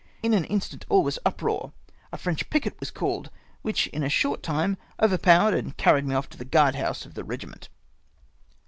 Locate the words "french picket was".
2.17-2.89